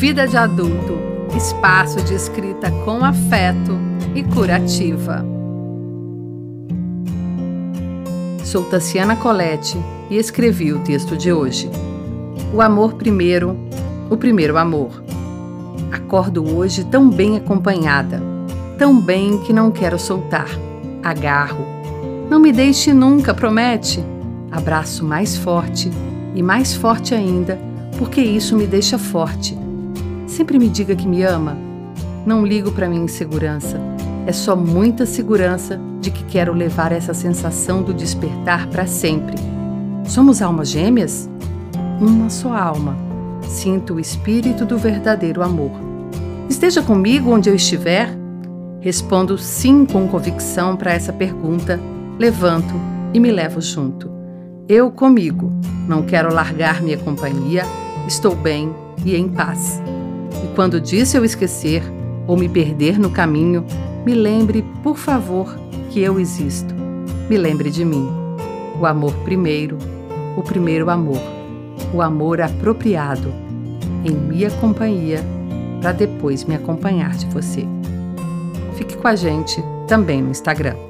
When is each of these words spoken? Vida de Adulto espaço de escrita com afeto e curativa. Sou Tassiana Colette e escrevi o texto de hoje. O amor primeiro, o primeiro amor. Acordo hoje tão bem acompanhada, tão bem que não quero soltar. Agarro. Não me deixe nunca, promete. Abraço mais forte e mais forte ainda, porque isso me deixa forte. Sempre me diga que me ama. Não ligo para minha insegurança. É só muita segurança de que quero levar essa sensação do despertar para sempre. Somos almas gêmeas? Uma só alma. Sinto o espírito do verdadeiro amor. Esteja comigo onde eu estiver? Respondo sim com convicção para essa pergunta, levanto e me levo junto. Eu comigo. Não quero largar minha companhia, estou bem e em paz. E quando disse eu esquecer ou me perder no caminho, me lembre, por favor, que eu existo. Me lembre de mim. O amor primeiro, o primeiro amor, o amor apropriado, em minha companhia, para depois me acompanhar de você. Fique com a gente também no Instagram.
Vida 0.00 0.26
de 0.26 0.34
Adulto 0.34 0.98
espaço 1.36 2.00
de 2.02 2.14
escrita 2.14 2.70
com 2.86 3.04
afeto 3.04 3.78
e 4.14 4.22
curativa. 4.22 5.22
Sou 8.42 8.64
Tassiana 8.64 9.14
Colette 9.14 9.78
e 10.08 10.16
escrevi 10.16 10.72
o 10.72 10.78
texto 10.78 11.18
de 11.18 11.30
hoje. 11.30 11.70
O 12.54 12.62
amor 12.62 12.94
primeiro, 12.94 13.54
o 14.08 14.16
primeiro 14.16 14.56
amor. 14.56 15.04
Acordo 15.92 16.56
hoje 16.56 16.82
tão 16.84 17.10
bem 17.10 17.36
acompanhada, 17.36 18.22
tão 18.78 18.98
bem 18.98 19.36
que 19.42 19.52
não 19.52 19.70
quero 19.70 19.98
soltar. 19.98 20.48
Agarro. 21.02 21.66
Não 22.30 22.40
me 22.40 22.52
deixe 22.52 22.94
nunca, 22.94 23.34
promete. 23.34 24.02
Abraço 24.50 25.04
mais 25.04 25.36
forte 25.36 25.90
e 26.34 26.42
mais 26.42 26.74
forte 26.74 27.14
ainda, 27.14 27.58
porque 27.98 28.22
isso 28.22 28.56
me 28.56 28.66
deixa 28.66 28.96
forte. 28.96 29.60
Sempre 30.30 30.60
me 30.60 30.68
diga 30.68 30.94
que 30.94 31.08
me 31.08 31.24
ama. 31.24 31.58
Não 32.24 32.46
ligo 32.46 32.70
para 32.70 32.88
minha 32.88 33.02
insegurança. 33.02 33.80
É 34.28 34.32
só 34.32 34.54
muita 34.54 35.04
segurança 35.04 35.78
de 36.00 36.12
que 36.12 36.22
quero 36.22 36.52
levar 36.52 36.92
essa 36.92 37.12
sensação 37.12 37.82
do 37.82 37.92
despertar 37.92 38.68
para 38.68 38.86
sempre. 38.86 39.34
Somos 40.04 40.40
almas 40.40 40.70
gêmeas? 40.70 41.28
Uma 42.00 42.30
só 42.30 42.56
alma. 42.56 42.96
Sinto 43.42 43.94
o 43.94 44.00
espírito 44.00 44.64
do 44.64 44.78
verdadeiro 44.78 45.42
amor. 45.42 45.72
Esteja 46.48 46.80
comigo 46.80 47.32
onde 47.32 47.50
eu 47.50 47.54
estiver? 47.56 48.16
Respondo 48.80 49.36
sim 49.36 49.84
com 49.84 50.06
convicção 50.06 50.76
para 50.76 50.92
essa 50.92 51.12
pergunta, 51.12 51.80
levanto 52.20 52.74
e 53.12 53.18
me 53.18 53.32
levo 53.32 53.60
junto. 53.60 54.08
Eu 54.68 54.92
comigo. 54.92 55.50
Não 55.88 56.04
quero 56.04 56.32
largar 56.32 56.80
minha 56.80 56.98
companhia, 56.98 57.64
estou 58.06 58.36
bem 58.36 58.72
e 59.04 59.16
em 59.16 59.28
paz. 59.28 59.82
E 60.44 60.54
quando 60.54 60.80
disse 60.80 61.16
eu 61.16 61.24
esquecer 61.24 61.82
ou 62.26 62.36
me 62.36 62.48
perder 62.48 62.98
no 62.98 63.10
caminho, 63.10 63.64
me 64.04 64.14
lembre, 64.14 64.64
por 64.82 64.96
favor, 64.96 65.58
que 65.90 66.00
eu 66.00 66.18
existo. 66.18 66.74
Me 67.28 67.36
lembre 67.36 67.70
de 67.70 67.84
mim. 67.84 68.08
O 68.80 68.86
amor 68.86 69.12
primeiro, 69.24 69.76
o 70.36 70.42
primeiro 70.42 70.88
amor, 70.88 71.20
o 71.92 72.00
amor 72.00 72.40
apropriado, 72.40 73.32
em 74.04 74.12
minha 74.12 74.50
companhia, 74.52 75.20
para 75.80 75.92
depois 75.92 76.44
me 76.44 76.54
acompanhar 76.54 77.10
de 77.10 77.26
você. 77.26 77.66
Fique 78.76 78.96
com 78.96 79.08
a 79.08 79.14
gente 79.14 79.62
também 79.86 80.22
no 80.22 80.30
Instagram. 80.30 80.89